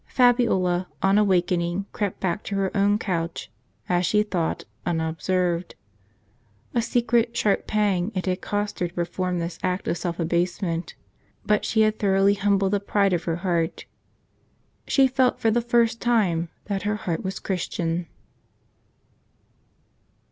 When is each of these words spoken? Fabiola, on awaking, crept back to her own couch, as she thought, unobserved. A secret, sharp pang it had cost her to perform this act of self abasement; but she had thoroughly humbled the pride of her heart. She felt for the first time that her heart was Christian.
Fabiola, 0.07 0.87
on 1.03 1.19
awaking, 1.19 1.85
crept 1.93 2.19
back 2.19 2.41
to 2.41 2.55
her 2.55 2.75
own 2.75 2.97
couch, 2.97 3.51
as 3.87 4.03
she 4.03 4.23
thought, 4.23 4.63
unobserved. 4.83 5.75
A 6.73 6.81
secret, 6.81 7.37
sharp 7.37 7.67
pang 7.67 8.11
it 8.15 8.25
had 8.25 8.41
cost 8.41 8.79
her 8.79 8.87
to 8.87 8.93
perform 8.95 9.37
this 9.37 9.59
act 9.61 9.87
of 9.87 9.95
self 9.95 10.19
abasement; 10.19 10.95
but 11.45 11.65
she 11.65 11.81
had 11.81 11.99
thoroughly 11.99 12.33
humbled 12.33 12.71
the 12.73 12.79
pride 12.79 13.13
of 13.13 13.25
her 13.25 13.35
heart. 13.45 13.85
She 14.87 15.05
felt 15.05 15.39
for 15.39 15.51
the 15.51 15.61
first 15.61 16.01
time 16.01 16.49
that 16.65 16.81
her 16.81 16.95
heart 16.95 17.23
was 17.23 17.37
Christian. 17.37 18.07